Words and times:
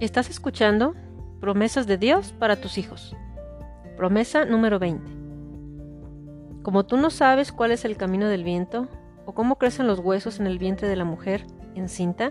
Estás 0.00 0.30
escuchando 0.30 0.94
promesas 1.40 1.88
de 1.88 1.98
Dios 1.98 2.32
para 2.38 2.54
tus 2.54 2.78
hijos. 2.78 3.16
Promesa 3.96 4.44
número 4.44 4.78
20. 4.78 5.10
Como 6.62 6.86
tú 6.86 6.96
no 6.96 7.10
sabes 7.10 7.50
cuál 7.50 7.72
es 7.72 7.84
el 7.84 7.96
camino 7.96 8.28
del 8.28 8.44
viento 8.44 8.86
o 9.26 9.34
cómo 9.34 9.58
crecen 9.58 9.88
los 9.88 9.98
huesos 9.98 10.38
en 10.38 10.46
el 10.46 10.60
vientre 10.60 10.86
de 10.86 10.94
la 10.94 11.04
mujer 11.04 11.48
encinta, 11.74 12.30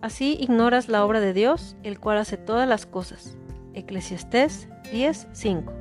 así 0.00 0.38
ignoras 0.40 0.88
la 0.88 1.04
obra 1.04 1.20
de 1.20 1.34
Dios, 1.34 1.76
el 1.82 2.00
cual 2.00 2.16
hace 2.16 2.38
todas 2.38 2.66
las 2.66 2.86
cosas. 2.86 3.36
Eclesiastés 3.74 4.66
10:5. 4.90 5.74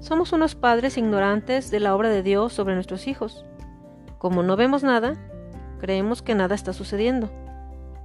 Somos 0.00 0.34
unos 0.34 0.54
padres 0.54 0.98
ignorantes 0.98 1.70
de 1.70 1.80
la 1.80 1.96
obra 1.96 2.10
de 2.10 2.22
Dios 2.22 2.52
sobre 2.52 2.74
nuestros 2.74 3.08
hijos. 3.08 3.46
Como 4.18 4.42
no 4.42 4.56
vemos 4.56 4.82
nada, 4.82 5.14
creemos 5.80 6.20
que 6.20 6.34
nada 6.34 6.54
está 6.54 6.74
sucediendo. 6.74 7.30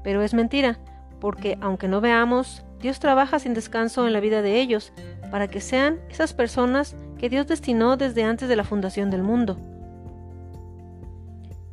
Pero 0.04 0.22
es 0.22 0.34
mentira, 0.34 0.80
porque 1.22 1.58
aunque 1.62 1.88
no 1.88 2.02
veamos, 2.02 2.66
Dios 2.82 3.00
trabaja 3.00 3.40
sin 3.40 3.54
descanso 3.54 4.06
en 4.08 4.12
la 4.12 4.20
vida 4.20 4.42
de 4.42 4.60
ellos, 4.60 4.92
para 5.30 5.48
que 5.48 5.62
sean 5.62 6.00
esas 6.10 6.34
personas 6.34 6.96
que 7.18 7.30
Dios 7.30 7.48
destinó 7.48 7.96
desde 7.96 8.24
antes 8.24 8.50
de 8.50 8.56
la 8.58 8.66
fundación 8.66 9.12
del 9.12 9.24
mundo. 9.24 9.58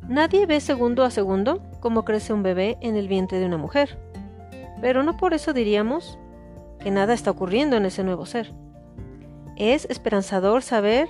Nadie 0.07 0.45
ve 0.45 0.61
segundo 0.61 1.03
a 1.03 1.11
segundo 1.11 1.61
cómo 1.81 2.05
crece 2.05 2.31
un 2.31 2.43
bebé 2.43 2.77
en 2.81 2.95
el 2.95 3.07
vientre 3.07 3.39
de 3.39 3.45
una 3.47 3.57
mujer, 3.57 3.97
pero 4.81 5.03
no 5.03 5.17
por 5.17 5.33
eso 5.33 5.51
diríamos 5.51 6.17
que 6.79 6.91
nada 6.91 7.13
está 7.13 7.31
ocurriendo 7.31 7.75
en 7.75 7.85
ese 7.85 8.03
nuevo 8.03 8.25
ser. 8.25 8.53
Es 9.57 9.85
esperanzador 9.89 10.61
saber 10.61 11.09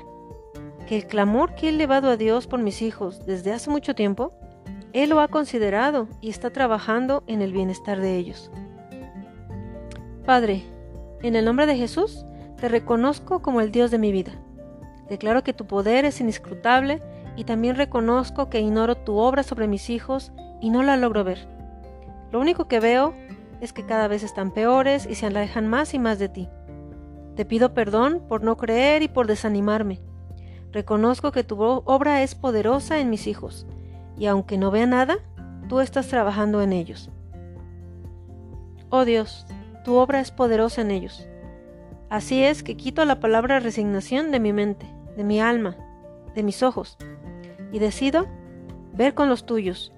que 0.88 0.96
el 0.96 1.06
clamor 1.06 1.54
que 1.56 1.68
he 1.68 1.70
elevado 1.70 2.10
a 2.10 2.18
Dios 2.18 2.48
por 2.48 2.60
mis 2.60 2.82
hijos 2.82 3.26
desde 3.26 3.54
hace 3.54 3.70
mucho 3.70 3.94
tiempo 3.94 4.34
él 4.94 5.12
lo 5.12 5.20
ha 5.20 5.28
considerado 5.28 6.08
y 6.22 6.30
está 6.30 6.50
trabajando 6.50 7.24
en 7.28 7.42
el 7.42 7.54
bienestar 7.54 8.00
de 8.00 8.18
ellos. 8.18 8.52
Padre, 10.26 10.64
en 11.22 11.36
el 11.36 11.46
nombre 11.46 11.66
de 11.66 11.76
Jesús, 11.76 12.26
te 12.58 12.70
reconozco 12.70 13.42
como 13.42 13.62
el 13.62 13.72
Dios 13.72 13.92
de 13.92 14.00
mi 14.00 14.12
vida. 14.12 14.32
Declaro 15.08 15.44
que 15.44 15.54
tu 15.54 15.66
poder 15.66 16.06
es 16.06 16.20
inescrutable 16.22 17.02
y 17.36 17.44
también 17.44 17.76
reconozco 17.76 18.50
que 18.50 18.62
ignoro 18.62 18.96
tu 18.96 19.18
obra 19.18 19.44
sobre 19.44 19.68
mis 19.68 19.90
hijos 19.90 20.32
y 20.60 20.70
no 20.70 20.84
la 20.84 20.98
logro 20.98 21.24
ver. 21.24 21.48
Lo 22.32 22.40
único 22.40 22.68
que 22.68 22.80
veo 22.80 23.14
es 23.62 23.74
que 23.74 23.86
cada 23.86 24.08
vez 24.08 24.24
están 24.24 24.52
peores 24.52 25.08
y 25.10 25.16
se 25.16 25.26
alejan 25.26 25.68
más 25.68 25.94
y 25.94 26.00
más 26.00 26.20
de 26.20 26.30
ti. 26.30 26.50
Te 27.36 27.46
pido 27.46 27.74
perdón 27.74 28.22
por 28.28 28.44
no 28.44 28.58
creer 28.58 29.02
y 29.04 29.08
por 29.08 29.28
desanimarme. 29.28 30.02
Reconozco 30.72 31.32
que 31.32 31.44
tu 31.44 31.62
obra 31.62 32.22
es 32.22 32.36
poderosa 32.36 33.00
en 33.00 33.10
mis 33.10 33.28
hijos 33.28 33.66
y 34.20 34.28
aunque 34.28 34.58
no 34.58 34.70
vea 34.70 34.86
nada, 34.86 35.20
tú 35.70 35.80
estás 35.80 36.08
trabajando 36.10 36.62
en 36.62 36.74
ellos. 36.74 37.10
Oh 38.90 39.06
Dios, 39.06 39.48
tu 39.86 39.96
obra 39.96 40.20
es 40.20 40.30
poderosa 40.30 40.82
en 40.82 40.92
ellos. 40.92 41.28
Así 42.10 42.44
es 42.44 42.62
que 42.62 42.76
quito 42.76 43.06
la 43.06 43.20
palabra 43.20 43.60
resignación 43.60 44.32
de 44.32 44.40
mi 44.40 44.52
mente, 44.52 44.86
de 45.16 45.24
mi 45.24 45.40
alma, 45.40 45.78
de 46.36 46.44
mis 46.44 46.64
ojos, 46.64 46.98
y 47.72 47.80
decido 47.80 48.28
ver 48.94 49.14
con 49.14 49.30
los 49.30 49.46
tuyos, 49.46 49.94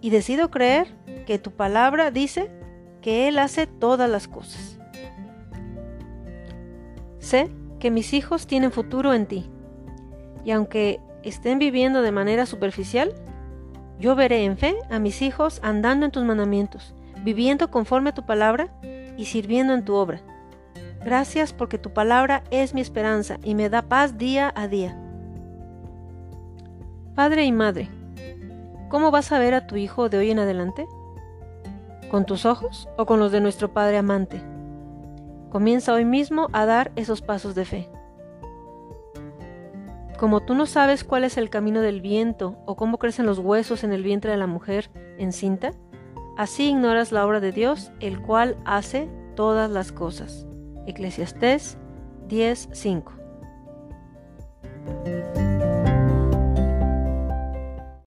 y 0.00 0.10
decido 0.10 0.50
creer 0.50 0.88
que 1.26 1.38
tu 1.38 1.50
palabra 1.50 2.10
dice 2.10 2.50
que 3.02 3.28
Él 3.28 3.38
hace 3.38 3.66
todas 3.66 4.08
las 4.08 4.26
cosas. 4.26 4.78
Sé 7.18 7.50
que 7.78 7.90
mis 7.90 8.14
hijos 8.14 8.46
tienen 8.46 8.72
futuro 8.72 9.12
en 9.12 9.26
ti, 9.26 9.50
y 10.44 10.52
aunque 10.52 11.00
estén 11.24 11.58
viviendo 11.58 12.00
de 12.00 12.12
manera 12.12 12.46
superficial, 12.46 13.12
yo 13.98 14.14
veré 14.14 14.44
en 14.44 14.58
fe 14.58 14.76
a 14.90 14.98
mis 14.98 15.22
hijos 15.22 15.60
andando 15.62 16.06
en 16.06 16.12
tus 16.12 16.24
mandamientos, 16.24 16.94
viviendo 17.22 17.70
conforme 17.70 18.10
a 18.10 18.14
tu 18.14 18.26
palabra 18.26 18.68
y 19.16 19.24
sirviendo 19.26 19.74
en 19.74 19.84
tu 19.84 19.94
obra. 19.94 20.20
Gracias 21.04 21.52
porque 21.52 21.78
tu 21.78 21.92
palabra 21.92 22.42
es 22.50 22.74
mi 22.74 22.80
esperanza 22.80 23.38
y 23.42 23.54
me 23.54 23.70
da 23.70 23.82
paz 23.82 24.18
día 24.18 24.52
a 24.54 24.68
día. 24.68 24.98
Padre 27.14 27.44
y 27.44 27.52
Madre, 27.52 27.88
¿cómo 28.88 29.10
vas 29.10 29.32
a 29.32 29.38
ver 29.38 29.54
a 29.54 29.66
tu 29.66 29.76
hijo 29.76 30.08
de 30.08 30.18
hoy 30.18 30.30
en 30.30 30.38
adelante? 30.38 30.84
¿Con 32.10 32.26
tus 32.26 32.44
ojos 32.44 32.88
o 32.98 33.06
con 33.06 33.18
los 33.18 33.32
de 33.32 33.40
nuestro 33.40 33.72
Padre 33.72 33.96
amante? 33.96 34.42
Comienza 35.50 35.94
hoy 35.94 36.04
mismo 36.04 36.48
a 36.52 36.66
dar 36.66 36.92
esos 36.96 37.22
pasos 37.22 37.54
de 37.54 37.64
fe. 37.64 37.88
Como 40.18 40.40
tú 40.40 40.54
no 40.54 40.66
sabes 40.66 41.04
cuál 41.04 41.24
es 41.24 41.36
el 41.36 41.50
camino 41.50 41.82
del 41.82 42.00
viento 42.00 42.56
o 42.64 42.76
cómo 42.76 42.98
crecen 42.98 43.26
los 43.26 43.38
huesos 43.38 43.84
en 43.84 43.92
el 43.92 44.02
vientre 44.02 44.30
de 44.30 44.38
la 44.38 44.46
mujer 44.46 44.90
encinta, 45.18 45.72
así 46.38 46.70
ignoras 46.70 47.12
la 47.12 47.26
obra 47.26 47.40
de 47.40 47.52
Dios, 47.52 47.92
el 48.00 48.22
cual 48.22 48.56
hace 48.64 49.10
todas 49.34 49.70
las 49.70 49.92
cosas. 49.92 50.46
Eclesiastés 50.86 51.76
10:5 52.28 53.25